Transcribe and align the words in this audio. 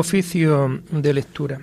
Oficio 0.00 0.80
de 0.90 1.12
lectura. 1.12 1.60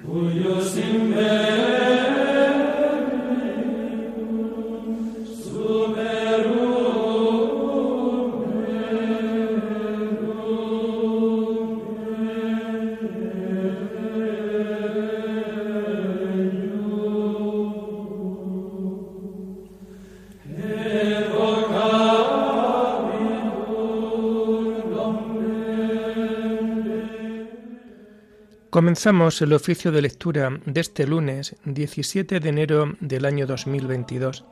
Comenzamos 28.78 29.42
el 29.42 29.54
oficio 29.54 29.92
de 29.92 30.04
lectura 30.04 30.62
de 30.68 30.82
este 30.82 31.08
lunes 31.08 31.56
17 31.66 32.40
de 32.40 32.48
enero 32.48 32.96
del 33.00 33.26
año 33.26 33.48
2022, 33.48 34.46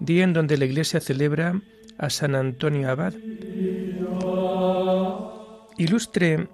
día 0.00 0.24
en 0.24 0.32
donde 0.32 0.58
la 0.58 0.64
Iglesia 0.64 0.98
celebra 0.98 1.62
a 1.98 2.10
San 2.10 2.34
Antonio 2.34 2.90
Abad. 2.90 3.14
Ilustre 5.76 6.48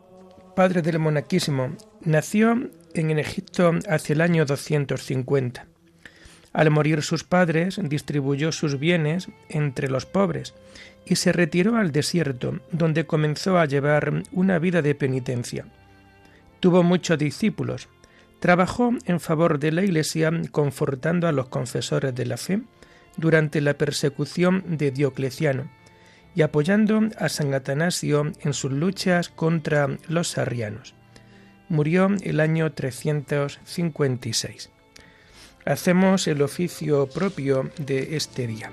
padre 0.55 0.83
del 0.83 0.99
monaquismo, 0.99 1.75
nació 2.03 2.69
en 2.93 3.19
Egipto 3.19 3.73
hacia 3.89 4.13
el 4.13 4.21
año 4.21 4.45
250. 4.45 5.67
Al 6.53 6.71
morir 6.71 7.01
sus 7.01 7.25
padres, 7.25 7.81
distribuyó 7.83 8.53
sus 8.53 8.79
bienes 8.79 9.31
entre 9.49 9.89
los 9.89 10.05
pobres 10.05 10.53
y 11.07 11.17
se 11.17 11.33
retiró 11.33 11.77
al 11.77 11.93
desierto, 11.93 12.61
donde 12.73 13.07
comenzó 13.07 13.57
a 13.57 13.65
llevar 13.65 14.23
una 14.33 14.59
vida 14.59 14.83
de 14.83 14.95
penitencia 14.95 15.65
Tuvo 16.65 16.83
muchos 16.83 17.19
discípulos. 17.19 17.89
Trabajó 18.41 18.95
en 19.05 19.21
favor 19.21 19.59
de 19.59 19.71
la 19.71 19.83
Iglesia 19.83 20.33
confortando 20.51 21.29
a 21.29 21.33
los 21.33 21.49
confesores 21.49 22.15
de 22.15 22.25
la 22.25 22.39
fe 22.39 22.63
durante 23.19 23.61
la 23.61 23.75
persecución 23.75 24.65
de 24.79 24.91
Diocleciano 24.91 25.71
y 26.35 26.41
apoyando 26.41 27.03
a 27.19 27.29
San 27.29 27.53
Atanasio 27.53 28.33
en 28.41 28.55
sus 28.55 28.73
luchas 28.73 29.29
contra 29.29 29.99
los 30.09 30.39
arrianos. 30.39 30.95
Murió 31.69 32.09
el 32.23 32.41
año 32.41 32.73
356. 32.73 34.71
Hacemos 35.67 36.27
el 36.27 36.41
oficio 36.41 37.11
propio 37.11 37.71
de 37.77 38.17
este 38.17 38.47
día. 38.47 38.71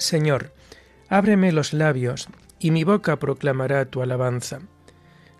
Señor, 0.00 0.54
ábreme 1.10 1.52
los 1.52 1.74
labios, 1.74 2.28
y 2.58 2.70
mi 2.70 2.84
boca 2.84 3.18
proclamará 3.18 3.84
tu 3.84 4.00
alabanza. 4.00 4.60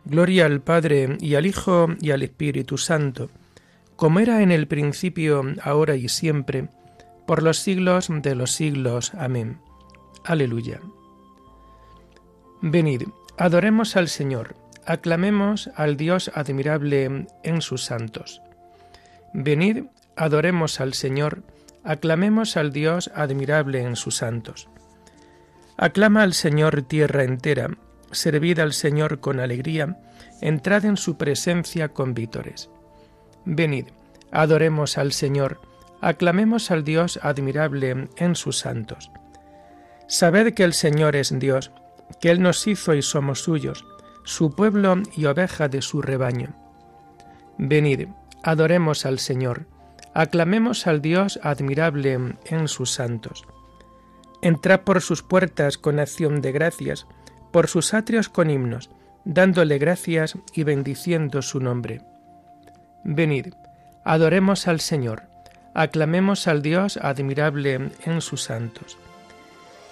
Gloria 0.05 0.45
al 0.45 0.61
Padre 0.61 1.17
y 1.19 1.35
al 1.35 1.47
Hijo 1.47 1.89
y 1.99 2.11
al 2.11 2.23
Espíritu 2.23 2.77
Santo, 2.77 3.31
como 3.97 4.21
era 4.21 4.43
en 4.43 4.53
el 4.53 4.67
principio, 4.67 5.43
ahora 5.63 5.97
y 5.97 6.11
siempre, 6.11 6.69
por 7.27 7.43
los 7.43 7.59
siglos 7.59 8.09
de 8.11 8.35
los 8.35 8.53
siglos. 8.53 9.15
Amén. 9.15 9.61
Aleluya. 10.25 10.81
Venid, 12.61 13.05
adoremos 13.39 13.97
al 13.97 14.09
Señor, 14.09 14.57
aclamemos 14.85 15.71
al 15.75 15.97
Dios 15.97 16.31
admirable 16.35 17.27
en 17.43 17.63
sus 17.63 17.85
santos. 17.85 18.43
Venid, 19.33 19.85
adoremos 20.17 20.81
al 20.81 20.93
Señor, 20.93 21.45
Aclamemos 21.85 22.57
al 22.57 22.73
Dios 22.73 23.11
admirable 23.15 23.83
en 23.83 23.97
sus 23.97 24.17
santos. 24.17 24.69
Aclama 25.77 26.23
al 26.23 26.35
Señor 26.35 26.83
tierra 26.83 27.25
entera, 27.25 27.71
servid 28.13 28.59
al 28.59 28.73
Señor 28.73 29.21
con 29.21 29.41
alegría, 29.41 29.99
entrad 30.41 30.85
en 30.85 30.97
su 30.97 31.17
presencia 31.17 31.89
con 31.89 32.13
vítores. 32.13 32.69
Venid, 33.47 33.87
adoremos 34.31 34.99
al 34.99 35.13
Señor, 35.13 35.61
aclamemos 36.03 36.71
al 36.71 36.85
Dios 36.85 37.19
admirable 37.23 38.09
en 38.17 38.37
sus 38.37 38.59
santos. 38.59 39.11
Sabed 40.07 40.53
que 40.55 40.65
el 40.65 40.75
Señor 40.75 41.17
es 41.17 41.39
Dios, 41.39 41.71
que 42.21 42.31
Él 42.31 42.43
nos 42.43 42.67
hizo 42.67 42.95
y 42.95 43.03
somos 43.03 43.41
suyos, 43.41 43.87
su 44.25 44.55
pueblo 44.55 44.97
y 45.17 45.25
oveja 45.27 45.69
de 45.69 45.81
su 45.81 46.03
rebaño. 46.03 46.55
Venid, 47.57 48.09
adoremos 48.43 49.07
al 49.07 49.19
Señor, 49.19 49.67
Aclamemos 50.15 50.87
al 50.87 51.01
Dios 51.01 51.39
admirable 51.43 52.37
en 52.45 52.69
sus 52.69 52.91
santos. 52.91 53.45
Entrad 54.43 54.81
por 54.81 55.03
sus 55.03 55.23
puertas 55.23 55.79
con 55.79 55.99
acción 56.01 56.41
de 56.41 56.53
gracias, 56.53 57.07
por 57.53 57.69
sus 57.69 57.95
atrios 57.95 58.29
con 58.29 58.51
himnos, 58.51 58.91
dándole 59.25 59.79
gracias 59.79 60.37
y 60.55 60.65
bendiciendo 60.65 61.43
su 61.43 61.61
nombre. 61.61 62.03
Venid, 63.05 63.55
adoremos 64.05 64.67
al 64.67 64.81
Señor, 64.81 65.23
aclamemos 65.75 66.49
al 66.49 66.63
Dios 66.63 66.97
admirable 66.97 67.91
en 68.05 68.21
sus 68.21 68.43
santos. 68.43 68.99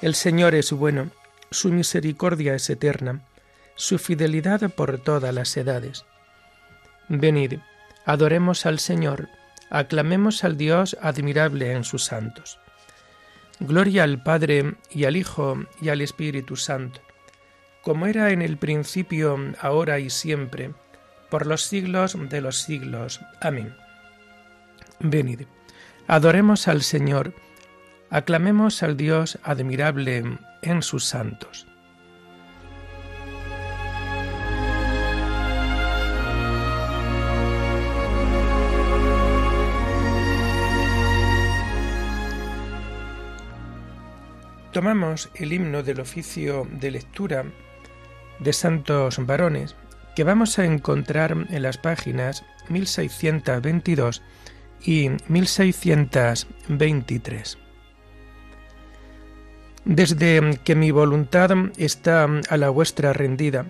El 0.02 0.14
Señor 0.14 0.54
es 0.54 0.72
bueno, 0.72 1.10
su 1.50 1.70
misericordia 1.70 2.54
es 2.54 2.68
eterna, 2.70 3.20
su 3.74 3.98
fidelidad 3.98 4.70
por 4.70 4.98
todas 4.98 5.32
las 5.34 5.56
edades. 5.56 6.04
Venid, 7.08 7.60
adoremos 8.04 8.66
al 8.66 8.78
Señor, 8.78 9.28
aclamemos 9.70 10.44
al 10.44 10.56
Dios 10.56 10.96
admirable 11.00 11.72
en 11.72 11.84
sus 11.84 12.04
santos. 12.04 12.58
Gloria 13.60 14.04
al 14.04 14.22
Padre 14.22 14.74
y 14.90 15.04
al 15.04 15.16
Hijo 15.16 15.64
y 15.80 15.88
al 15.88 16.00
Espíritu 16.00 16.56
Santo, 16.56 17.00
como 17.82 18.06
era 18.06 18.30
en 18.30 18.42
el 18.42 18.56
principio, 18.56 19.38
ahora 19.60 19.98
y 19.98 20.10
siempre, 20.10 20.72
por 21.30 21.46
los 21.46 21.62
siglos 21.62 22.16
de 22.28 22.40
los 22.40 22.58
siglos. 22.58 23.20
Amén. 23.40 23.74
Venid, 25.00 25.42
adoremos 26.06 26.66
al 26.66 26.82
Señor, 26.82 27.34
aclamemos 28.10 28.82
al 28.82 28.96
Dios 28.96 29.38
admirable 29.44 30.24
en 30.62 30.82
sus 30.82 31.04
santos. 31.04 31.67
Tomamos 44.78 45.28
el 45.34 45.52
himno 45.52 45.82
del 45.82 45.98
oficio 45.98 46.68
de 46.70 46.92
lectura 46.92 47.46
de 48.38 48.52
santos 48.52 49.18
varones 49.26 49.74
que 50.14 50.22
vamos 50.22 50.56
a 50.60 50.66
encontrar 50.66 51.48
en 51.50 51.62
las 51.62 51.78
páginas 51.78 52.44
1622 52.68 54.22
y 54.80 55.10
1623. 55.26 57.58
Desde 59.84 60.60
que 60.62 60.76
mi 60.76 60.92
voluntad 60.92 61.50
está 61.76 62.28
a 62.48 62.56
la 62.56 62.70
vuestra 62.70 63.12
rendida, 63.12 63.66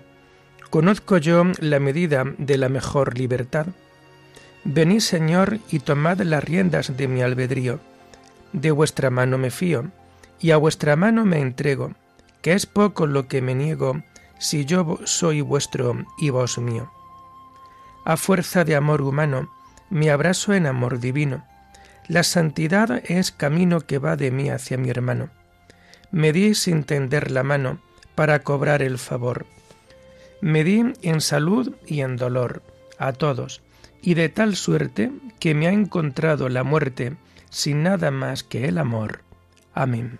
conozco 0.69 1.17
yo 1.17 1.43
la 1.59 1.79
medida 1.79 2.23
de 2.37 2.59
la 2.59 2.69
mejor 2.69 3.17
libertad. 3.17 3.65
Venid, 4.63 4.99
Señor, 4.99 5.57
y 5.71 5.79
tomad 5.79 6.19
las 6.19 6.43
riendas 6.43 6.95
de 6.95 7.07
mi 7.07 7.23
albedrío. 7.23 7.79
De 8.53 8.69
vuestra 8.69 9.09
mano 9.09 9.39
me 9.39 9.49
fío 9.49 9.89
y 10.39 10.51
a 10.51 10.57
vuestra 10.57 10.95
mano 10.95 11.25
me 11.25 11.39
entrego, 11.39 11.93
que 12.41 12.53
es 12.53 12.65
poco 12.65 13.07
lo 13.07 13.27
que 13.27 13.41
me 13.41 13.55
niego 13.55 14.01
si 14.39 14.65
yo 14.65 14.99
soy 15.03 15.41
vuestro 15.41 16.05
y 16.17 16.29
vos 16.29 16.57
mío. 16.57 16.91
A 18.05 18.17
fuerza 18.17 18.63
de 18.63 18.75
amor 18.75 19.01
humano, 19.01 19.51
me 19.89 20.09
abrazo 20.09 20.53
en 20.53 20.65
amor 20.65 20.99
divino. 20.99 21.45
La 22.07 22.23
santidad 22.23 23.03
es 23.05 23.31
camino 23.31 23.81
que 23.81 23.99
va 23.99 24.15
de 24.15 24.31
mí 24.31 24.49
hacia 24.49 24.77
mi 24.77 24.89
hermano. 24.89 25.29
Me 26.11 26.31
di 26.33 26.55
sin 26.55 26.83
tender 26.83 27.29
la 27.29 27.43
mano 27.43 27.79
para 28.15 28.39
cobrar 28.39 28.81
el 28.81 28.97
favor. 28.97 29.45
Me 30.41 30.63
di 30.63 30.93
en 31.01 31.21
salud 31.21 31.75
y 31.85 32.01
en 32.01 32.15
dolor 32.15 32.63
a 32.97 33.13
todos, 33.13 33.61
y 34.01 34.13
de 34.13 34.29
tal 34.29 34.55
suerte 34.55 35.11
que 35.39 35.53
me 35.53 35.67
ha 35.67 35.71
encontrado 35.71 36.49
la 36.49 36.63
muerte 36.63 37.15
sin 37.49 37.83
nada 37.83 38.11
más 38.11 38.43
que 38.43 38.67
el 38.67 38.77
amor. 38.77 39.23
Amén. 39.73 40.19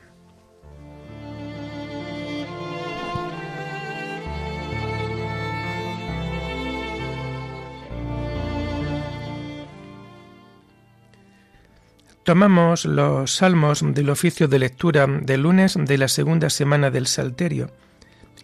Tomamos 12.29 12.85
los 12.85 13.37
salmos 13.37 13.81
del 13.83 14.11
oficio 14.11 14.47
de 14.47 14.59
lectura 14.59 15.07
del 15.07 15.41
lunes 15.41 15.75
de 15.75 15.97
la 15.97 16.07
segunda 16.07 16.51
semana 16.51 16.91
del 16.91 17.07
Salterio 17.07 17.71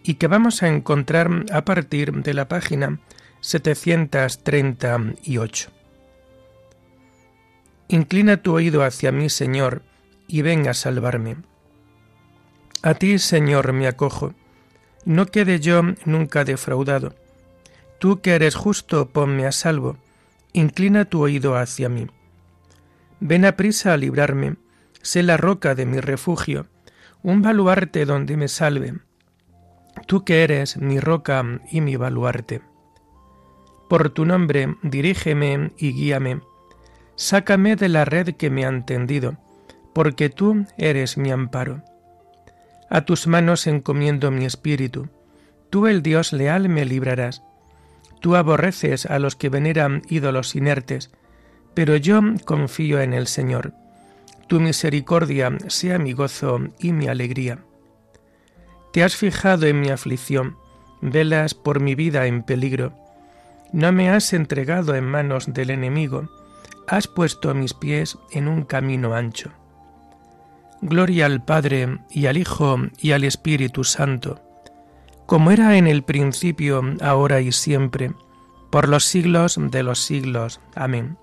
y 0.02 0.14
que 0.14 0.26
vamos 0.26 0.64
a 0.64 0.66
encontrar 0.66 1.30
a 1.52 1.64
partir 1.64 2.12
de 2.12 2.34
la 2.34 2.48
página 2.48 2.98
738. 3.42 5.70
Inclina 7.86 8.38
tu 8.38 8.54
oído 8.54 8.82
hacia 8.82 9.12
mí, 9.12 9.30
Señor, 9.30 9.82
y 10.26 10.42
ven 10.42 10.66
a 10.66 10.74
salvarme. 10.74 11.36
A 12.82 12.94
ti, 12.94 13.20
Señor, 13.20 13.72
me 13.72 13.86
acojo. 13.86 14.34
No 15.04 15.26
quede 15.26 15.60
yo 15.60 15.82
nunca 16.04 16.42
defraudado. 16.42 17.14
Tú 18.00 18.20
que 18.20 18.34
eres 18.34 18.56
justo, 18.56 19.10
ponme 19.10 19.46
a 19.46 19.52
salvo. 19.52 19.96
Inclina 20.52 21.04
tu 21.04 21.22
oído 21.22 21.56
hacia 21.56 21.88
mí. 21.88 22.08
Ven 23.20 23.44
a 23.44 23.56
prisa 23.56 23.92
a 23.92 23.96
librarme. 23.96 24.56
Sé 25.02 25.22
la 25.22 25.36
roca 25.36 25.74
de 25.74 25.86
mi 25.86 26.00
refugio, 26.00 26.66
un 27.22 27.42
baluarte 27.42 28.04
donde 28.04 28.36
me 28.36 28.48
salve. 28.48 28.94
Tú 30.06 30.24
que 30.24 30.42
eres 30.42 30.76
mi 30.76 31.00
roca 31.00 31.44
y 31.70 31.80
mi 31.80 31.96
baluarte. 31.96 32.60
Por 33.88 34.10
tu 34.10 34.24
nombre, 34.24 34.74
dirígeme 34.82 35.72
y 35.78 35.92
guíame 35.92 36.40
Sácame 37.14 37.76
de 37.76 37.88
la 37.88 38.04
red 38.04 38.34
que 38.34 38.50
me 38.50 38.66
han 38.66 38.84
tendido, 38.84 39.38
porque 39.94 40.28
tú 40.28 40.66
eres 40.76 41.16
mi 41.16 41.30
amparo. 41.30 41.82
A 42.90 43.06
tus 43.06 43.26
manos 43.26 43.66
encomiendo 43.66 44.30
mi 44.30 44.44
espíritu. 44.44 45.08
Tú, 45.70 45.86
el 45.86 46.02
Dios 46.02 46.34
leal, 46.34 46.68
me 46.68 46.84
librarás. 46.84 47.42
Tú 48.20 48.36
aborreces 48.36 49.06
a 49.06 49.18
los 49.18 49.34
que 49.34 49.48
veneran 49.48 50.02
ídolos 50.10 50.54
inertes, 50.54 51.10
pero 51.76 51.94
yo 51.96 52.22
confío 52.46 53.02
en 53.02 53.12
el 53.12 53.26
Señor. 53.26 53.74
Tu 54.46 54.60
misericordia 54.60 55.52
sea 55.68 55.98
mi 55.98 56.14
gozo 56.14 56.58
y 56.78 56.92
mi 56.92 57.06
alegría. 57.06 57.58
Te 58.94 59.04
has 59.04 59.14
fijado 59.14 59.66
en 59.66 59.80
mi 59.80 59.90
aflicción, 59.90 60.56
velas 61.02 61.52
por 61.52 61.80
mi 61.80 61.94
vida 61.94 62.24
en 62.24 62.42
peligro. 62.42 62.94
No 63.74 63.92
me 63.92 64.08
has 64.08 64.32
entregado 64.32 64.94
en 64.94 65.04
manos 65.04 65.52
del 65.52 65.68
enemigo, 65.68 66.30
has 66.88 67.08
puesto 67.08 67.54
mis 67.54 67.74
pies 67.74 68.16
en 68.32 68.48
un 68.48 68.62
camino 68.62 69.14
ancho. 69.14 69.50
Gloria 70.80 71.26
al 71.26 71.44
Padre 71.44 71.98
y 72.08 72.24
al 72.24 72.38
Hijo 72.38 72.78
y 72.98 73.12
al 73.12 73.22
Espíritu 73.22 73.84
Santo, 73.84 74.40
como 75.26 75.50
era 75.50 75.76
en 75.76 75.88
el 75.88 76.04
principio, 76.04 76.80
ahora 77.02 77.42
y 77.42 77.52
siempre, 77.52 78.14
por 78.70 78.88
los 78.88 79.04
siglos 79.04 79.58
de 79.60 79.82
los 79.82 79.98
siglos. 79.98 80.58
Amén. 80.74 81.18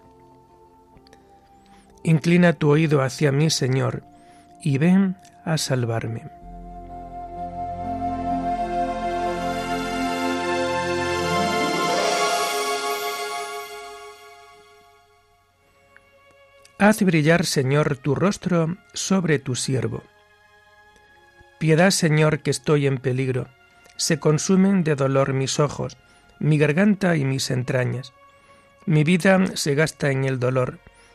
Inclina 2.03 2.53
tu 2.53 2.69
oído 2.69 3.01
hacia 3.01 3.31
mí, 3.31 3.49
Señor, 3.49 4.03
y 4.61 4.77
ven 4.77 5.15
a 5.45 5.57
salvarme. 5.57 6.23
Haz 16.77 17.01
brillar, 17.01 17.45
Señor, 17.45 17.95
tu 17.95 18.13
rostro 18.13 18.75
sobre 18.93 19.39
tu 19.39 19.55
siervo. 19.55 20.03
Piedad, 21.57 21.91
Señor, 21.91 22.39
que 22.39 22.51
estoy 22.51 22.87
en 22.87 22.97
peligro. 22.97 23.47
Se 23.95 24.19
consumen 24.19 24.83
de 24.83 24.95
dolor 24.95 25.31
mis 25.31 25.61
ojos, 25.61 25.97
mi 26.39 26.57
garganta 26.57 27.15
y 27.15 27.23
mis 27.23 27.51
entrañas. 27.51 28.11
Mi 28.85 29.05
vida 29.05 29.55
se 29.55 29.75
gasta 29.75 30.11
en 30.11 30.25
el 30.25 30.39
dolor, 30.39 30.79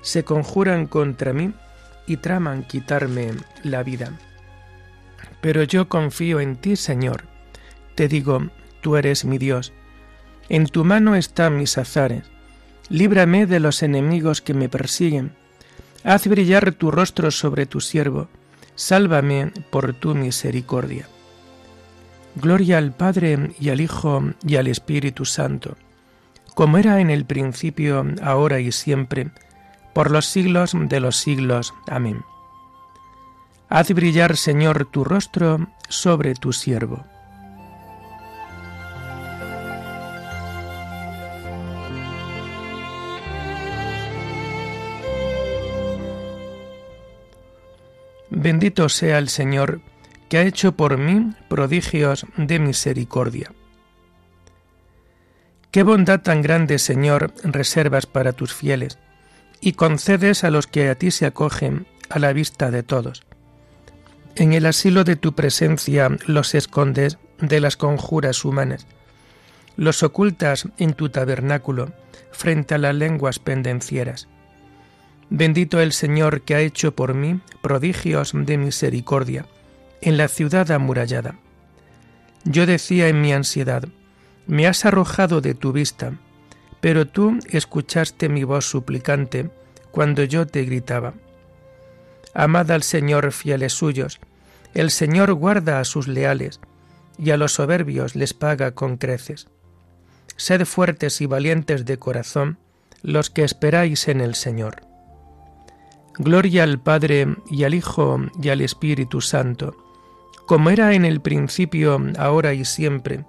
Se 0.00 0.24
conjuran 0.24 0.86
contra 0.86 1.32
mí 1.32 1.52
y 2.06 2.18
traman 2.18 2.64
quitarme 2.64 3.32
la 3.62 3.82
vida. 3.82 4.12
Pero 5.40 5.62
yo 5.62 5.88
confío 5.88 6.40
en 6.40 6.56
ti, 6.56 6.76
Señor. 6.76 7.24
Te 7.94 8.08
digo, 8.08 8.48
tú 8.80 8.96
eres 8.96 9.24
mi 9.24 9.38
Dios. 9.38 9.72
En 10.48 10.66
tu 10.66 10.84
mano 10.84 11.14
están 11.14 11.56
mis 11.58 11.78
azares. 11.78 12.24
Líbrame 12.88 13.46
de 13.46 13.60
los 13.60 13.82
enemigos 13.82 14.40
que 14.40 14.54
me 14.54 14.68
persiguen 14.68 15.32
Haz 16.04 16.28
brillar 16.28 16.72
tu 16.72 16.90
rostro 16.90 17.30
sobre 17.30 17.66
tu 17.66 17.80
siervo, 17.80 18.28
sálvame 18.76 19.52
por 19.70 19.94
tu 19.94 20.14
misericordia. 20.14 21.08
Gloria 22.36 22.78
al 22.78 22.92
Padre 22.92 23.50
y 23.58 23.70
al 23.70 23.80
Hijo 23.80 24.22
y 24.46 24.56
al 24.56 24.68
Espíritu 24.68 25.24
Santo, 25.24 25.76
como 26.54 26.78
era 26.78 27.00
en 27.00 27.10
el 27.10 27.24
principio, 27.24 28.06
ahora 28.22 28.60
y 28.60 28.70
siempre, 28.70 29.30
por 29.98 30.12
los 30.12 30.26
siglos 30.26 30.74
de 30.76 31.00
los 31.00 31.16
siglos. 31.16 31.74
Amén. 31.88 32.24
Haz 33.68 33.92
brillar, 33.92 34.36
Señor, 34.36 34.84
tu 34.84 35.02
rostro 35.02 35.66
sobre 35.88 36.36
tu 36.36 36.52
siervo. 36.52 37.04
Bendito 48.30 48.88
sea 48.88 49.18
el 49.18 49.28
Señor, 49.28 49.80
que 50.28 50.38
ha 50.38 50.42
hecho 50.42 50.76
por 50.76 50.96
mí 50.96 51.34
prodigios 51.48 52.24
de 52.36 52.60
misericordia. 52.60 53.50
Qué 55.72 55.82
bondad 55.82 56.20
tan 56.20 56.40
grande, 56.40 56.78
Señor, 56.78 57.34
reservas 57.42 58.06
para 58.06 58.32
tus 58.32 58.54
fieles, 58.54 58.96
y 59.60 59.72
concedes 59.72 60.44
a 60.44 60.50
los 60.50 60.66
que 60.66 60.88
a 60.88 60.94
ti 60.94 61.10
se 61.10 61.26
acogen 61.26 61.86
a 62.08 62.18
la 62.18 62.32
vista 62.32 62.70
de 62.70 62.82
todos. 62.82 63.22
En 64.36 64.52
el 64.52 64.66
asilo 64.66 65.04
de 65.04 65.16
tu 65.16 65.34
presencia 65.34 66.10
los 66.26 66.54
escondes 66.54 67.18
de 67.40 67.60
las 67.60 67.76
conjuras 67.76 68.44
humanas, 68.44 68.86
los 69.76 70.02
ocultas 70.02 70.68
en 70.78 70.94
tu 70.94 71.08
tabernáculo 71.08 71.92
frente 72.30 72.74
a 72.74 72.78
las 72.78 72.94
lenguas 72.94 73.38
pendencieras 73.38 74.28
Bendito 75.30 75.80
el 75.80 75.92
Señor 75.92 76.40
que 76.40 76.54
ha 76.54 76.60
hecho 76.60 76.94
por 76.94 77.14
mí 77.14 77.40
prodigios 77.60 78.32
de 78.34 78.56
misericordia 78.56 79.44
en 80.00 80.16
la 80.16 80.28
ciudad 80.28 80.70
amurallada. 80.70 81.34
Yo 82.44 82.64
decía 82.64 83.08
en 83.08 83.20
mi 83.20 83.32
ansiedad, 83.32 83.86
me 84.46 84.66
has 84.66 84.86
arrojado 84.86 85.42
de 85.42 85.54
tu 85.54 85.72
vista, 85.72 86.14
pero 86.80 87.06
tú 87.06 87.38
escuchaste 87.50 88.28
mi 88.28 88.44
voz 88.44 88.64
suplicante 88.66 89.50
cuando 89.90 90.24
yo 90.24 90.46
te 90.46 90.64
gritaba. 90.64 91.14
Amad 92.34 92.70
al 92.70 92.82
Señor 92.82 93.32
fieles 93.32 93.72
suyos, 93.72 94.20
el 94.74 94.90
Señor 94.90 95.32
guarda 95.32 95.80
a 95.80 95.84
sus 95.84 96.08
leales, 96.08 96.60
y 97.18 97.30
a 97.30 97.36
los 97.36 97.54
soberbios 97.54 98.14
les 98.14 98.32
paga 98.32 98.72
con 98.72 98.96
creces. 98.96 99.48
Sed 100.36 100.64
fuertes 100.64 101.20
y 101.20 101.26
valientes 101.26 101.84
de 101.84 101.98
corazón 101.98 102.58
los 103.02 103.30
que 103.30 103.42
esperáis 103.42 104.08
en 104.08 104.20
el 104.20 104.34
Señor. 104.34 104.82
Gloria 106.16 106.64
al 106.64 106.80
Padre 106.80 107.36
y 107.50 107.64
al 107.64 107.74
Hijo 107.74 108.20
y 108.40 108.48
al 108.48 108.60
Espíritu 108.60 109.20
Santo, 109.20 109.76
como 110.46 110.70
era 110.70 110.94
en 110.94 111.04
el 111.04 111.20
principio, 111.20 112.00
ahora 112.18 112.54
y 112.54 112.64
siempre, 112.64 113.24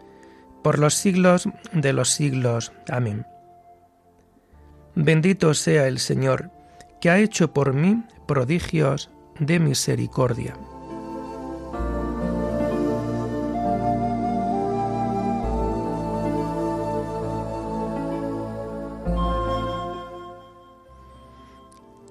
por 0.63 0.79
los 0.79 0.95
siglos 0.95 1.49
de 1.73 1.93
los 1.93 2.09
siglos. 2.09 2.71
Amén. 2.87 3.25
Bendito 4.95 5.53
sea 5.53 5.87
el 5.87 5.99
Señor, 5.99 6.51
que 6.99 7.09
ha 7.09 7.19
hecho 7.19 7.53
por 7.53 7.73
mí 7.73 8.03
prodigios 8.27 9.09
de 9.39 9.59
misericordia. 9.59 10.55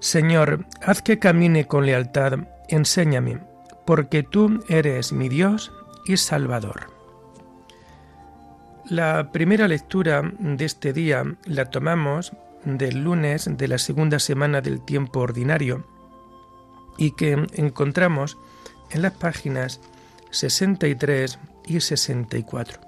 Señor, 0.00 0.64
haz 0.80 1.02
que 1.02 1.18
camine 1.18 1.66
con 1.66 1.84
lealtad, 1.84 2.38
enséñame, 2.68 3.40
porque 3.84 4.22
tú 4.22 4.64
eres 4.68 5.12
mi 5.12 5.28
Dios 5.28 5.70
y 6.06 6.16
Salvador. 6.16 6.86
La 8.86 9.32
primera 9.32 9.68
lectura 9.68 10.22
de 10.38 10.64
este 10.64 10.94
día 10.94 11.24
la 11.44 11.66
tomamos 11.66 12.32
del 12.64 13.04
lunes 13.04 13.48
de 13.50 13.68
la 13.68 13.78
segunda 13.78 14.18
semana 14.18 14.60
del 14.60 14.84
tiempo 14.84 15.20
ordinario 15.20 15.84
y 16.96 17.12
que 17.12 17.46
encontramos 17.54 18.36
en 18.90 19.02
las 19.02 19.12
páginas 19.12 19.80
63 20.30 21.38
y 21.66 21.80
64. 21.80 22.80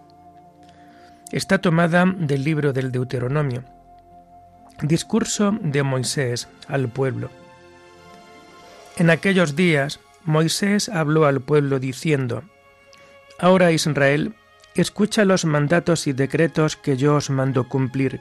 Está 1.33 1.59
tomada 1.59 2.05
del 2.07 2.45
libro 2.45 2.73
del 2.73 2.91
Deuteronomio. 2.91 3.65
Discurso 4.83 5.57
de 5.61 5.83
Moisés 5.83 6.49
al 6.67 6.89
pueblo. 6.89 7.31
En 8.97 9.11
aquellos 9.11 9.55
días 9.55 10.01
Moisés 10.25 10.89
habló 10.89 11.27
al 11.27 11.41
pueblo 11.41 11.79
diciendo, 11.79 12.43
Ahora 13.39 13.73
Israel, 13.73 14.35
escucha 14.75 15.25
los 15.25 15.45
mandatos 15.45 16.07
y 16.07 16.13
decretos 16.13 16.77
que 16.77 16.97
yo 16.97 17.17
os 17.17 17.31
mando 17.31 17.69
cumplir. 17.69 18.21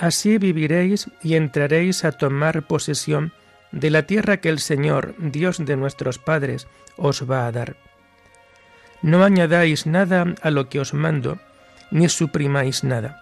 Así 0.00 0.38
viviréis 0.38 1.10
y 1.22 1.34
entraréis 1.34 2.06
a 2.06 2.12
tomar 2.12 2.66
posesión 2.66 3.34
de 3.70 3.90
la 3.90 4.06
tierra 4.06 4.38
que 4.38 4.48
el 4.48 4.58
Señor, 4.58 5.14
Dios 5.18 5.62
de 5.62 5.76
nuestros 5.76 6.18
padres, 6.18 6.68
os 6.96 7.30
va 7.30 7.46
a 7.46 7.52
dar. 7.52 7.76
No 9.02 9.24
añadáis 9.24 9.84
nada 9.84 10.34
a 10.40 10.50
lo 10.50 10.70
que 10.70 10.80
os 10.80 10.94
mando, 10.94 11.38
ni 11.90 12.08
suprimáis 12.08 12.82
nada. 12.82 13.20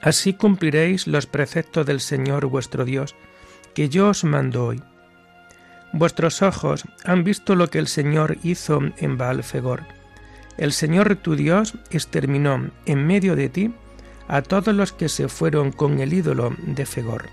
Así 0.00 0.34
cumpliréis 0.34 1.08
los 1.08 1.26
preceptos 1.26 1.84
del 1.84 1.98
Señor 1.98 2.46
vuestro 2.46 2.84
Dios, 2.84 3.16
que 3.74 3.88
yo 3.88 4.10
os 4.10 4.22
mando 4.22 4.64
hoy. 4.64 4.80
Vuestros 5.92 6.42
ojos 6.42 6.84
han 7.04 7.24
visto 7.24 7.56
lo 7.56 7.70
que 7.70 7.80
el 7.80 7.88
Señor 7.88 8.38
hizo 8.44 8.78
en 8.98 9.18
Baalfegor. 9.18 9.82
El 10.58 10.72
Señor 10.72 11.16
tu 11.16 11.34
Dios 11.34 11.74
exterminó 11.90 12.70
en 12.86 13.04
medio 13.04 13.34
de 13.34 13.48
ti 13.48 13.74
a 14.28 14.42
todos 14.42 14.74
los 14.74 14.92
que 14.92 15.08
se 15.08 15.28
fueron 15.28 15.72
con 15.72 16.00
el 16.00 16.12
ídolo 16.12 16.54
de 16.58 16.86
Fegor. 16.86 17.28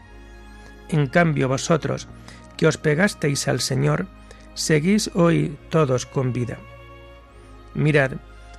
En 0.90 1.08
cambio 1.08 1.48
vosotros, 1.48 2.08
que 2.58 2.68
os 2.68 2.78
pegasteis 2.78 3.48
al 3.48 3.62
Señor, 3.62 4.08
seguís 4.54 5.12
hoy 5.14 5.58
todos 5.70 6.06
con 6.06 6.34
vida. 6.34 6.58
Mirad, 7.74 8.14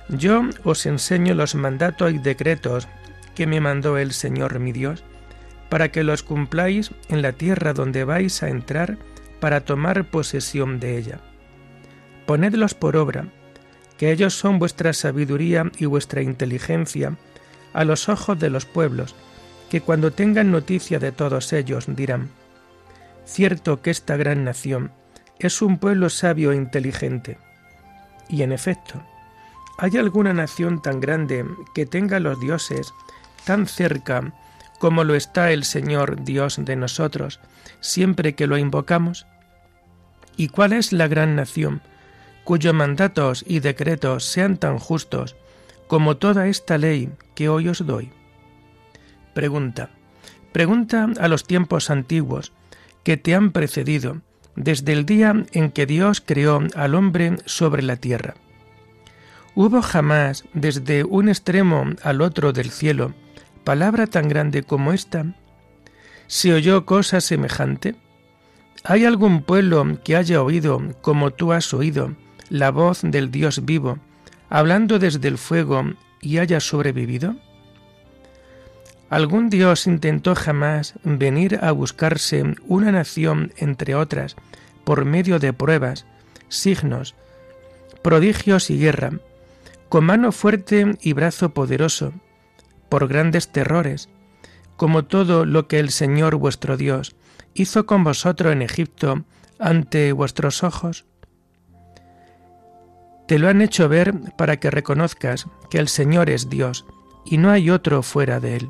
yo 0.09 0.43
os 0.63 0.85
enseño 0.85 1.35
los 1.35 1.55
mandatos 1.55 2.11
y 2.11 2.17
decretos 2.17 2.87
que 3.35 3.47
me 3.47 3.61
mandó 3.61 3.97
el 3.97 4.11
Señor 4.11 4.59
mi 4.59 4.71
Dios, 4.71 5.03
para 5.69 5.91
que 5.91 6.03
los 6.03 6.23
cumpláis 6.23 6.91
en 7.09 7.21
la 7.21 7.31
tierra 7.33 7.73
donde 7.73 8.03
vais 8.03 8.43
a 8.43 8.49
entrar 8.49 8.97
para 9.39 9.61
tomar 9.61 10.09
posesión 10.09 10.79
de 10.79 10.97
ella. 10.97 11.19
Ponedlos 12.25 12.73
por 12.73 12.97
obra, 12.97 13.27
que 13.97 14.11
ellos 14.11 14.33
son 14.33 14.59
vuestra 14.59 14.93
sabiduría 14.93 15.71
y 15.77 15.85
vuestra 15.85 16.21
inteligencia 16.21 17.17
a 17.73 17.85
los 17.85 18.09
ojos 18.09 18.39
de 18.39 18.49
los 18.49 18.65
pueblos, 18.65 19.15
que 19.69 19.81
cuando 19.81 20.11
tengan 20.11 20.51
noticia 20.51 20.99
de 20.99 21.11
todos 21.11 21.53
ellos 21.53 21.85
dirán, 21.87 22.29
cierto 23.25 23.81
que 23.81 23.91
esta 23.91 24.17
gran 24.17 24.43
nación 24.43 24.91
es 25.39 25.61
un 25.61 25.77
pueblo 25.77 26.09
sabio 26.09 26.51
e 26.51 26.55
inteligente. 26.55 27.37
Y 28.29 28.43
en 28.43 28.51
efecto, 28.51 29.01
¿hay 29.77 29.97
alguna 29.97 30.33
nación 30.33 30.81
tan 30.81 30.99
grande 30.99 31.45
que 31.73 31.85
tenga 31.85 32.19
los 32.19 32.39
dioses 32.39 32.93
tan 33.45 33.67
cerca 33.67 34.33
como 34.79 35.03
lo 35.03 35.15
está 35.15 35.51
el 35.51 35.63
Señor 35.63 36.23
Dios 36.23 36.57
de 36.59 36.75
nosotros, 36.75 37.39
siempre 37.79 38.35
que 38.35 38.47
lo 38.47 38.57
invocamos? 38.57 39.25
¿Y 40.37 40.49
cuál 40.49 40.73
es 40.73 40.91
la 40.91 41.07
gran 41.07 41.35
nación 41.35 41.81
cuyos 42.43 42.73
mandatos 42.73 43.43
y 43.47 43.59
decretos 43.59 44.25
sean 44.25 44.57
tan 44.57 44.79
justos 44.79 45.35
como 45.91 46.15
toda 46.15 46.47
esta 46.47 46.77
ley 46.77 47.09
que 47.35 47.49
hoy 47.49 47.67
os 47.67 47.85
doy? 47.85 48.13
Pregunta. 49.33 49.89
Pregunta 50.53 51.09
a 51.19 51.27
los 51.27 51.43
tiempos 51.43 51.89
antiguos 51.89 52.53
que 53.03 53.17
te 53.17 53.35
han 53.35 53.51
precedido, 53.51 54.21
desde 54.55 54.93
el 54.93 55.05
día 55.05 55.43
en 55.51 55.69
que 55.69 55.85
Dios 55.85 56.23
creó 56.25 56.61
al 56.75 56.95
hombre 56.95 57.35
sobre 57.45 57.83
la 57.83 57.97
tierra. 57.97 58.35
¿Hubo 59.53 59.81
jamás, 59.81 60.45
desde 60.53 61.03
un 61.03 61.27
extremo 61.27 61.83
al 62.03 62.21
otro 62.21 62.53
del 62.53 62.71
cielo, 62.71 63.13
palabra 63.65 64.07
tan 64.07 64.29
grande 64.29 64.63
como 64.63 64.93
esta? 64.93 65.35
¿Se 66.27 66.53
oyó 66.53 66.85
cosa 66.85 67.19
semejante? 67.19 67.95
¿Hay 68.85 69.03
algún 69.03 69.43
pueblo 69.43 69.85
que 70.05 70.15
haya 70.15 70.41
oído, 70.41 70.81
como 71.01 71.31
tú 71.31 71.51
has 71.51 71.73
oído, 71.73 72.15
la 72.47 72.71
voz 72.71 73.01
del 73.03 73.29
Dios 73.29 73.65
vivo, 73.65 73.99
hablando 74.51 74.99
desde 74.99 75.29
el 75.29 75.39
fuego 75.39 75.93
y 76.21 76.37
haya 76.37 76.59
sobrevivido? 76.59 77.35
¿Algún 79.09 79.49
Dios 79.49 79.87
intentó 79.87 80.35
jamás 80.35 80.93
venir 81.03 81.59
a 81.61 81.71
buscarse 81.71 82.43
una 82.67 82.91
nación 82.91 83.53
entre 83.57 83.95
otras 83.95 84.35
por 84.83 85.05
medio 85.05 85.39
de 85.39 85.53
pruebas, 85.53 86.05
signos, 86.49 87.15
prodigios 88.03 88.69
y 88.69 88.77
guerra, 88.77 89.13
con 89.89 90.05
mano 90.05 90.31
fuerte 90.31 90.97
y 91.01 91.13
brazo 91.13 91.53
poderoso, 91.53 92.13
por 92.89 93.07
grandes 93.07 93.51
terrores, 93.51 94.09
como 94.75 95.05
todo 95.05 95.45
lo 95.45 95.67
que 95.67 95.79
el 95.79 95.91
Señor 95.91 96.35
vuestro 96.35 96.75
Dios 96.75 97.15
hizo 97.53 97.85
con 97.85 98.03
vosotros 98.03 98.51
en 98.51 98.61
Egipto 98.61 99.23
ante 99.59 100.11
vuestros 100.11 100.63
ojos? 100.63 101.05
Te 103.27 103.39
lo 103.39 103.47
han 103.47 103.61
hecho 103.61 103.87
ver 103.87 104.13
para 104.37 104.59
que 104.59 104.71
reconozcas 104.71 105.47
que 105.69 105.77
el 105.77 105.87
Señor 105.87 106.29
es 106.29 106.49
Dios 106.49 106.85
y 107.25 107.37
no 107.37 107.51
hay 107.51 107.69
otro 107.69 108.03
fuera 108.03 108.39
de 108.39 108.57
él. 108.57 108.69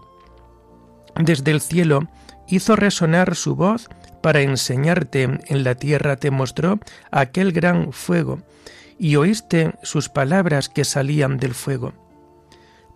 Desde 1.16 1.52
el 1.52 1.62
cielo 1.62 2.08
hizo 2.48 2.76
resonar 2.76 3.36
su 3.36 3.56
voz 3.56 3.90
para 4.22 4.42
enseñarte 4.42 5.24
en 5.24 5.64
la 5.64 5.76
tierra, 5.76 6.16
te 6.16 6.32
mostró 6.32 6.80
aquel 7.10 7.52
gran 7.52 7.92
fuego, 7.92 8.40
y 9.00 9.16
oíste 9.16 9.74
sus 9.82 10.10
palabras 10.10 10.70
que 10.70 10.86
salían 10.86 11.38
del 11.38 11.56
fuego. 11.56 11.94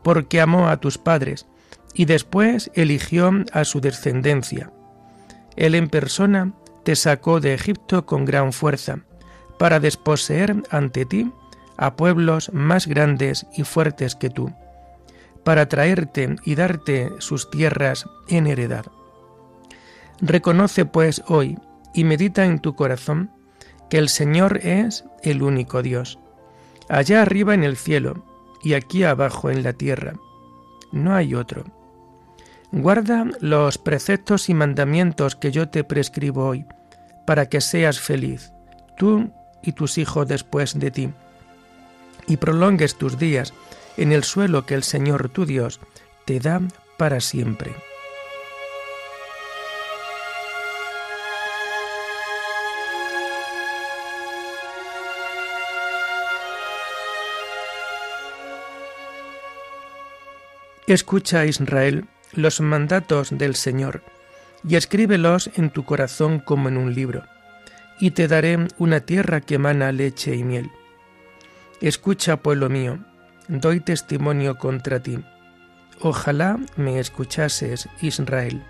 Porque 0.04 0.40
amó 0.40 0.68
a 0.68 0.78
tus 0.78 0.98
padres, 0.98 1.48
y 1.96 2.06
después 2.06 2.70
eligió 2.76 3.32
a 3.54 3.64
su 3.66 3.82
descendencia. 3.82 4.72
Él 5.56 5.74
en 5.74 5.90
persona 5.90 6.54
te 6.84 6.96
sacó 6.96 7.40
de 7.40 7.54
Egipto 7.54 8.06
con 8.06 8.26
gran 8.26 8.54
fuerza, 8.54 9.00
para 9.58 9.80
desposeer 9.80 10.62
ante 10.70 11.06
ti 11.06 11.32
a 11.78 11.96
pueblos 11.96 12.52
más 12.54 12.88
grandes 12.88 13.46
y 13.56 13.64
fuertes 13.64 14.16
que 14.16 14.30
tú 14.30 14.54
para 15.46 15.70
traerte 15.70 16.36
y 16.44 16.56
darte 16.56 17.12
sus 17.20 17.50
tierras 17.50 18.06
en 18.28 18.48
heredad. 18.48 18.88
Reconoce 20.20 20.86
pues 20.86 21.22
hoy 21.28 21.58
y 21.94 22.04
medita 22.04 22.46
en 22.46 22.60
tu 22.60 22.76
corazón 22.76 23.32
que 23.90 24.00
el 24.00 24.10
Señor 24.10 24.58
es 24.58 25.06
el 25.22 25.44
único 25.44 25.84
Dios, 25.84 26.20
allá 26.90 27.22
arriba 27.22 27.54
en 27.54 27.64
el 27.64 27.78
cielo 27.78 28.26
y 28.64 28.74
aquí 28.74 29.04
abajo 29.04 29.52
en 29.52 29.62
la 29.62 29.74
tierra. 29.74 30.16
No 30.92 31.14
hay 31.14 31.36
otro. 31.36 31.64
Guarda 32.72 33.28
los 33.40 33.78
preceptos 33.78 34.50
y 34.50 34.56
mandamientos 34.56 35.36
que 35.36 35.52
yo 35.52 35.70
te 35.70 35.84
prescribo 35.84 36.48
hoy, 36.48 36.66
para 37.28 37.46
que 37.46 37.62
seas 37.62 38.00
feliz, 38.00 38.52
tú 38.98 39.32
y 39.62 39.74
tus 39.74 40.00
hijos 40.00 40.28
después 40.28 40.78
de 40.80 40.90
ti, 40.90 41.14
y 42.28 42.38
prolongues 42.38 42.96
tus 42.96 43.18
días 43.18 43.54
en 43.98 44.12
el 44.12 44.24
suelo 44.24 44.66
que 44.66 44.74
el 44.74 44.84
Señor 44.84 45.30
tu 45.30 45.46
Dios 45.46 45.80
te 46.26 46.40
da 46.40 46.62
para 46.98 47.22
siempre. 47.22 47.76
Escucha, 60.88 61.46
Israel, 61.46 62.06
los 62.34 62.62
mandatos 62.62 63.36
del 63.36 63.56
Señor, 63.56 64.04
y 64.68 64.76
escríbelos 64.76 65.50
en 65.56 65.72
tu 65.72 65.84
corazón 65.84 66.40
como 66.40 66.70
en 66.70 66.78
un 66.78 66.94
libro, 66.94 67.24
y 68.00 68.12
te 68.12 68.28
daré 68.28 68.68
una 68.78 69.00
tierra 69.00 69.42
que 69.42 69.56
emana 69.56 69.92
leche 69.92 70.36
y 70.36 70.44
miel. 70.44 70.70
Escucha, 71.82 72.38
pueblo 72.38 72.70
mío, 72.70 73.00
doy 73.50 73.82
testimonio 73.82 74.58
contra 74.58 75.02
ti. 75.02 75.20
Ojalá 76.02 76.58
me 76.78 77.00
escuchases, 77.00 77.90
Israel, 78.02 78.64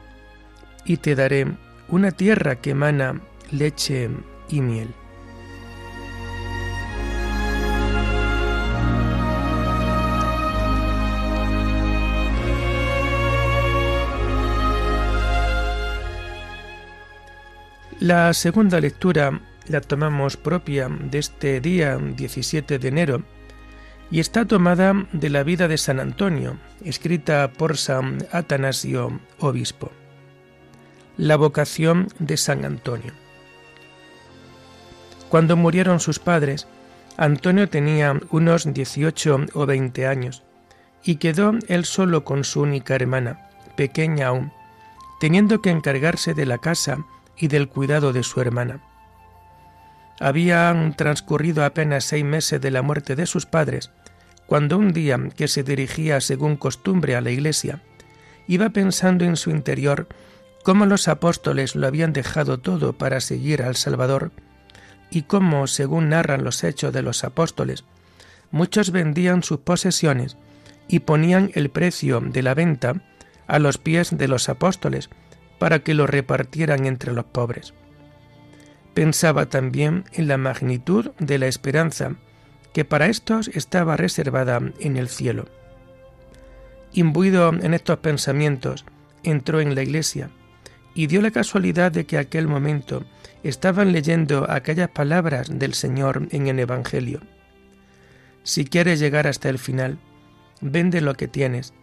y 0.85 0.97
te 0.97 1.15
daré 1.15 1.45
una 1.87 2.11
tierra 2.11 2.55
que 2.55 2.71
emana 2.71 3.21
leche 3.51 4.09
y 4.49 4.61
miel. 4.61 4.89
La 17.99 18.33
segunda 18.33 18.79
lectura 18.79 19.39
la 19.67 19.81
tomamos 19.81 20.37
propia 20.37 20.87
de 20.89 21.19
este 21.19 21.59
día 21.59 21.97
17 21.97 22.79
de 22.79 22.87
enero 22.87 23.23
y 24.11 24.19
está 24.19 24.45
tomada 24.45 24.93
de 25.11 25.29
la 25.29 25.43
vida 25.43 25.67
de 25.67 25.77
San 25.77 25.99
Antonio, 25.99 26.57
escrita 26.83 27.51
por 27.51 27.77
San 27.77 28.25
Atanasio, 28.31 29.19
obispo. 29.39 29.91
La 31.17 31.37
vocación 31.37 32.07
de 32.19 32.37
San 32.37 32.65
Antonio. 32.65 33.13
Cuando 35.29 35.57
murieron 35.57 35.99
sus 35.99 36.19
padres, 36.19 36.67
Antonio 37.17 37.67
tenía 37.69 38.19
unos 38.29 38.71
18 38.71 39.45
o 39.53 39.65
20 39.65 40.05
años 40.05 40.43
y 41.03 41.15
quedó 41.15 41.53
él 41.67 41.85
solo 41.85 42.23
con 42.23 42.43
su 42.43 42.61
única 42.61 42.95
hermana, 42.95 43.49
pequeña 43.75 44.27
aún, 44.27 44.51
teniendo 45.19 45.61
que 45.61 45.71
encargarse 45.71 46.33
de 46.33 46.45
la 46.45 46.57
casa 46.57 47.05
y 47.37 47.47
del 47.47 47.69
cuidado 47.69 48.13
de 48.13 48.23
su 48.23 48.41
hermana. 48.41 48.81
Habían 50.19 50.95
transcurrido 50.95 51.65
apenas 51.65 52.05
seis 52.05 52.23
meses 52.23 52.61
de 52.61 52.71
la 52.71 52.81
muerte 52.81 53.15
de 53.15 53.25
sus 53.25 53.45
padres, 53.45 53.91
cuando 54.45 54.77
un 54.77 54.93
día 54.93 55.19
que 55.35 55.47
se 55.47 55.63
dirigía 55.63 56.21
según 56.21 56.55
costumbre 56.55 57.15
a 57.15 57.21
la 57.21 57.31
iglesia, 57.31 57.81
iba 58.47 58.69
pensando 58.69 59.25
en 59.25 59.35
su 59.35 59.49
interior 59.49 60.07
cómo 60.63 60.85
los 60.85 61.07
apóstoles 61.07 61.75
lo 61.75 61.87
habían 61.87 62.13
dejado 62.13 62.59
todo 62.59 62.93
para 62.93 63.19
seguir 63.21 63.63
al 63.63 63.75
Salvador, 63.75 64.31
y 65.09 65.23
cómo, 65.23 65.67
según 65.67 66.09
narran 66.09 66.43
los 66.43 66.63
hechos 66.63 66.93
de 66.93 67.01
los 67.01 67.23
apóstoles, 67.23 67.83
muchos 68.51 68.91
vendían 68.91 69.43
sus 69.43 69.59
posesiones 69.59 70.37
y 70.87 70.99
ponían 70.99 71.51
el 71.53 71.69
precio 71.69 72.21
de 72.21 72.41
la 72.43 72.53
venta 72.53 73.01
a 73.47 73.59
los 73.59 73.77
pies 73.77 74.17
de 74.17 74.27
los 74.27 74.49
apóstoles 74.49 75.09
para 75.59 75.79
que 75.79 75.93
lo 75.93 76.07
repartieran 76.07 76.85
entre 76.85 77.13
los 77.13 77.25
pobres. 77.25 77.73
Pensaba 78.95 79.47
también 79.47 80.05
en 80.13 80.29
la 80.29 80.37
magnitud 80.37 81.11
de 81.19 81.37
la 81.37 81.47
esperanza 81.47 82.15
que 82.73 82.85
para 82.85 83.07
estos 83.07 83.49
estaba 83.49 83.97
reservada 83.97 84.61
en 84.79 84.95
el 84.95 85.09
cielo. 85.09 85.47
Imbuido 86.93 87.49
en 87.49 87.73
estos 87.73 87.99
pensamientos, 87.99 88.85
entró 89.23 89.59
en 89.59 89.75
la 89.75 89.83
iglesia 89.83 90.29
y 90.93 91.07
dio 91.07 91.21
la 91.21 91.31
casualidad 91.31 91.91
de 91.91 92.05
que 92.05 92.17
aquel 92.17 92.47
momento 92.47 93.03
estaban 93.43 93.91
leyendo 93.91 94.49
aquellas 94.49 94.89
palabras 94.89 95.49
del 95.51 95.73
Señor 95.73 96.29
en 96.31 96.47
el 96.47 96.57
Evangelio. 96.57 97.19
Si 98.43 98.63
quieres 98.63 99.01
llegar 99.01 99.27
hasta 99.27 99.49
el 99.49 99.59
final, 99.59 99.99
vende 100.61 101.01
lo 101.01 101.15
que 101.15 101.27
tienes, 101.27 101.73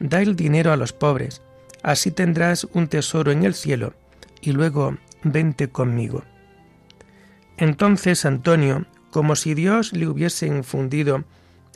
da 0.00 0.22
el 0.22 0.36
dinero 0.36 0.72
a 0.72 0.78
los 0.78 0.94
pobres, 0.94 1.42
así 1.82 2.10
tendrás 2.10 2.64
un 2.72 2.88
tesoro 2.88 3.30
en 3.30 3.44
el 3.44 3.52
cielo, 3.52 3.92
y 4.40 4.52
luego 4.52 4.96
vente 5.22 5.68
conmigo. 5.68 6.24
Entonces 7.62 8.24
Antonio, 8.24 8.86
como 9.12 9.36
si 9.36 9.54
Dios 9.54 9.92
le 9.92 10.08
hubiese 10.08 10.48
infundido 10.48 11.22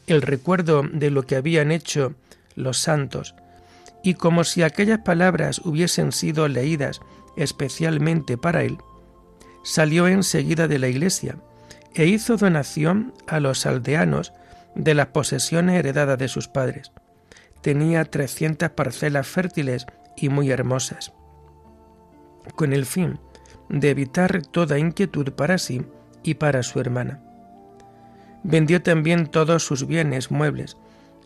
el 0.09 0.21
recuerdo 0.21 0.83
de 0.83 1.13
lo 1.13 1.23
que 1.23 1.37
habían 1.37 1.71
hecho 1.71 2.17
los 2.57 2.79
santos, 2.79 3.37
y 4.03 4.15
como 4.15 4.43
si 4.43 4.65
aquellas 4.65 4.99
palabras 5.03 5.61
hubiesen 5.61 6.11
sido 6.11 6.49
leídas 6.49 7.01
especialmente 7.37 8.37
para 8.37 8.65
él, 8.65 8.79
salió 9.63 10.09
enseguida 10.09 10.67
de 10.67 10.81
la 10.81 10.89
iglesia 10.89 11.37
e 11.95 12.07
hizo 12.07 12.37
donación 12.37 13.15
a 13.29 13.39
los 13.39 13.65
aldeanos 13.65 14.33
de 14.75 14.93
las 14.93 15.07
posesiones 15.07 15.79
heredadas 15.79 16.19
de 16.19 16.27
sus 16.27 16.49
padres. 16.49 16.91
Tenía 17.63 18.05
trescientas 18.07 18.71
parcelas 18.71 19.29
fértiles 19.29 19.87
y 20.17 20.31
muy 20.31 20.51
hermosas. 20.51 21.13
Con 22.57 22.73
el 22.73 22.87
fin 22.87 23.21
de 23.69 23.91
evitar 23.91 24.43
toda 24.43 24.79
inquietud 24.79 25.33
para 25.33 25.59
sí 25.59 25.83
y 26.23 26.35
para 26.35 26.63
su 26.63 26.81
hermana. 26.81 27.21
Vendió 28.43 28.83
también 28.83 29.27
todos 29.27 29.65
sus 29.65 29.87
bienes 29.87 30.31
muebles 30.31 30.77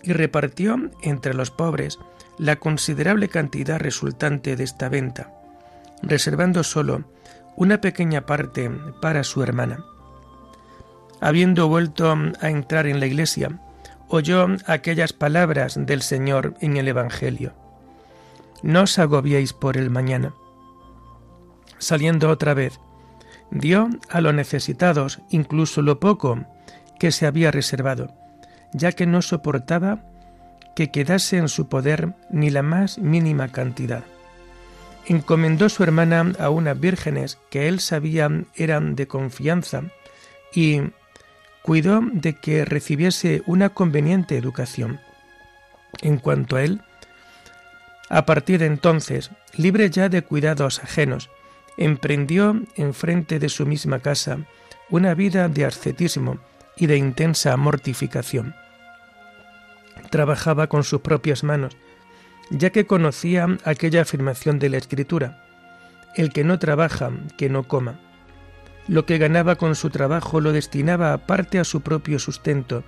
y 0.02 0.12
repartió 0.12 0.90
entre 1.02 1.34
los 1.34 1.50
pobres 1.50 1.98
la 2.38 2.56
considerable 2.56 3.28
cantidad 3.28 3.78
resultante 3.78 4.56
de 4.56 4.64
esta 4.64 4.88
venta, 4.88 5.32
reservando 6.02 6.64
solo 6.64 7.04
una 7.56 7.80
pequeña 7.80 8.24
parte 8.24 8.70
para 9.02 9.24
su 9.24 9.42
hermana. 9.42 9.84
Habiendo 11.20 11.68
vuelto 11.68 12.16
a 12.40 12.48
entrar 12.48 12.86
en 12.86 12.98
la 12.98 13.06
iglesia, 13.06 13.60
oyó 14.08 14.46
aquellas 14.66 15.12
palabras 15.12 15.78
del 15.78 16.00
Señor 16.00 16.54
en 16.60 16.78
el 16.78 16.88
Evangelio. 16.88 17.52
No 18.62 18.82
os 18.82 18.98
agobiéis 18.98 19.52
por 19.52 19.76
el 19.76 19.90
mañana, 19.90 20.32
saliendo 21.80 22.30
otra 22.30 22.54
vez, 22.54 22.78
dio 23.50 23.88
a 24.08 24.20
los 24.20 24.32
necesitados 24.32 25.20
incluso 25.30 25.82
lo 25.82 25.98
poco 25.98 26.44
que 27.00 27.10
se 27.10 27.26
había 27.26 27.50
reservado, 27.50 28.14
ya 28.72 28.92
que 28.92 29.06
no 29.06 29.22
soportaba 29.22 29.98
que 30.76 30.92
quedase 30.92 31.38
en 31.38 31.48
su 31.48 31.68
poder 31.68 32.14
ni 32.30 32.50
la 32.50 32.62
más 32.62 32.98
mínima 32.98 33.48
cantidad. 33.48 34.04
Encomendó 35.06 35.68
su 35.68 35.82
hermana 35.82 36.32
a 36.38 36.50
unas 36.50 36.78
vírgenes 36.78 37.38
que 37.50 37.66
él 37.66 37.80
sabía 37.80 38.30
eran 38.54 38.94
de 38.94 39.08
confianza 39.08 39.82
y 40.54 40.82
cuidó 41.62 42.00
de 42.12 42.34
que 42.34 42.64
recibiese 42.64 43.42
una 43.46 43.70
conveniente 43.70 44.36
educación. 44.36 45.00
En 46.02 46.18
cuanto 46.18 46.56
a 46.56 46.62
él, 46.62 46.82
a 48.08 48.26
partir 48.26 48.60
de 48.60 48.66
entonces, 48.66 49.30
libre 49.56 49.90
ya 49.90 50.08
de 50.08 50.22
cuidados 50.22 50.80
ajenos, 50.82 51.30
emprendió 51.80 52.60
en 52.76 52.94
frente 52.94 53.40
de 53.40 53.48
su 53.48 53.66
misma 53.66 53.98
casa 53.98 54.38
una 54.90 55.14
vida 55.14 55.48
de 55.48 55.64
ascetismo 55.64 56.38
y 56.76 56.86
de 56.86 56.96
intensa 56.96 57.56
mortificación. 57.56 58.54
Trabajaba 60.10 60.68
con 60.68 60.84
sus 60.84 61.00
propias 61.00 61.42
manos, 61.42 61.76
ya 62.50 62.70
que 62.70 62.86
conocía 62.86 63.46
aquella 63.64 64.02
afirmación 64.02 64.58
de 64.58 64.68
la 64.68 64.76
Escritura, 64.76 65.42
el 66.16 66.32
que 66.32 66.44
no 66.44 66.58
trabaja, 66.58 67.10
que 67.38 67.48
no 67.48 67.66
coma. 67.66 67.98
Lo 68.86 69.06
que 69.06 69.18
ganaba 69.18 69.56
con 69.56 69.74
su 69.74 69.88
trabajo 69.88 70.40
lo 70.40 70.52
destinaba 70.52 71.16
parte 71.18 71.58
a 71.58 71.64
su 71.64 71.80
propio 71.80 72.18
sustento, 72.18 72.84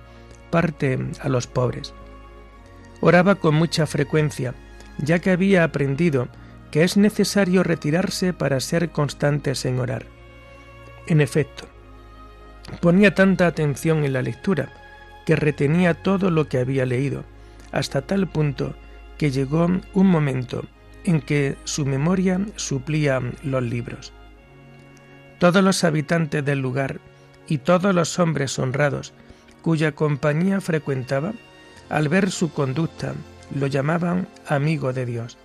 parte 0.51 0.99
a 1.19 1.29
los 1.29 1.47
pobres. 1.47 1.93
Oraba 3.01 3.35
con 3.35 3.55
mucha 3.55 3.87
frecuencia, 3.87 4.53
ya 4.99 5.19
que 5.19 5.31
había 5.31 5.63
aprendido 5.63 6.27
que 6.73 6.83
es 6.83 6.97
necesario 6.97 7.61
retirarse 7.61 8.33
para 8.33 8.59
ser 8.59 8.89
constantes 8.89 9.63
en 9.65 9.77
orar. 9.77 10.07
En 11.05 11.21
efecto, 11.21 11.65
ponía 12.81 13.13
tanta 13.13 13.45
atención 13.45 14.03
en 14.03 14.13
la 14.13 14.23
lectura 14.23 14.73
que 15.27 15.35
retenía 15.35 15.93
todo 15.93 16.31
lo 16.31 16.49
que 16.49 16.57
había 16.57 16.87
leído, 16.87 17.25
hasta 17.71 18.01
tal 18.01 18.27
punto 18.27 18.73
que 19.19 19.29
llegó 19.29 19.67
un 19.93 20.07
momento 20.07 20.65
en 21.03 21.21
que 21.21 21.57
su 21.63 21.85
memoria 21.85 22.41
suplía 22.55 23.21
los 23.43 23.61
libros. 23.61 24.11
Todos 25.37 25.63
los 25.63 25.83
habitantes 25.83 26.43
del 26.43 26.57
lugar 26.57 26.99
y 27.47 27.59
todos 27.59 27.93
los 27.93 28.17
hombres 28.17 28.57
honrados 28.57 29.13
cuya 29.61 29.91
compañía 29.91 30.59
frecuentaba, 30.59 31.33
al 31.91 32.09
ver 32.09 32.31
su 32.31 32.51
conducta, 32.51 33.13
lo 33.53 33.67
llamaban 33.67 34.27
amigo 34.47 34.91
de 34.91 35.05
Dios 35.05 35.37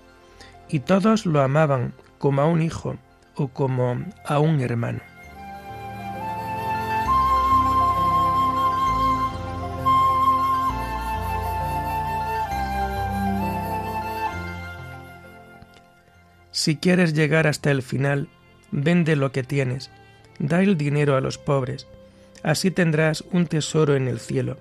y 0.70 0.80
todos 0.80 1.26
lo 1.26 1.40
amaban 1.40 1.94
como 2.18 2.42
a 2.42 2.46
un 2.46 2.62
hijo 2.62 2.96
o 3.34 3.48
como 3.48 4.04
a 4.24 4.38
un 4.38 4.60
hermano. 4.60 5.00
Si 16.50 16.76
quieres 16.76 17.14
llegar 17.14 17.46
hasta 17.46 17.70
el 17.70 17.82
final, 17.82 18.28
vende 18.72 19.14
lo 19.14 19.30
que 19.30 19.44
tienes, 19.44 19.92
da 20.40 20.60
el 20.60 20.76
dinero 20.76 21.14
a 21.14 21.20
los 21.20 21.38
pobres, 21.38 21.86
así 22.42 22.72
tendrás 22.72 23.22
un 23.30 23.46
tesoro 23.46 23.94
en 23.94 24.08
el 24.08 24.18
cielo, 24.18 24.58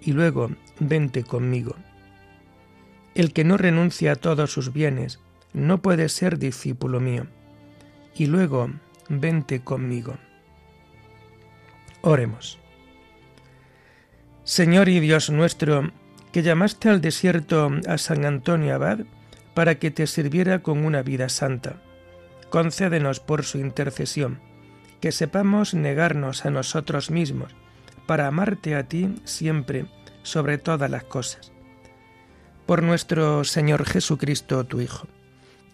y 0.00 0.12
luego 0.12 0.50
vente 0.80 1.22
conmigo. 1.22 1.76
El 3.14 3.32
que 3.32 3.44
no 3.44 3.56
renuncia 3.56 4.12
a 4.12 4.16
todos 4.16 4.52
sus 4.52 4.72
bienes, 4.72 5.20
no 5.52 5.82
puedes 5.82 6.12
ser 6.12 6.38
discípulo 6.38 7.00
mío. 7.00 7.26
Y 8.14 8.26
luego, 8.26 8.70
vente 9.08 9.60
conmigo. 9.60 10.16
Oremos. 12.02 12.58
Señor 14.44 14.88
y 14.88 15.00
Dios 15.00 15.30
nuestro, 15.30 15.90
que 16.32 16.42
llamaste 16.42 16.88
al 16.88 17.00
desierto 17.00 17.70
a 17.86 17.98
San 17.98 18.24
Antonio 18.24 18.74
Abad 18.74 19.00
para 19.54 19.76
que 19.76 19.90
te 19.90 20.06
sirviera 20.06 20.62
con 20.62 20.84
una 20.84 21.02
vida 21.02 21.28
santa, 21.28 21.82
concédenos 22.50 23.20
por 23.20 23.44
su 23.44 23.58
intercesión 23.58 24.40
que 25.00 25.12
sepamos 25.12 25.74
negarnos 25.74 26.44
a 26.44 26.50
nosotros 26.50 27.10
mismos 27.10 27.54
para 28.06 28.26
amarte 28.26 28.74
a 28.74 28.84
ti 28.84 29.14
siempre 29.24 29.86
sobre 30.22 30.58
todas 30.58 30.90
las 30.90 31.04
cosas. 31.04 31.52
Por 32.66 32.82
nuestro 32.82 33.44
Señor 33.44 33.86
Jesucristo, 33.86 34.64
tu 34.64 34.80
Hijo 34.80 35.08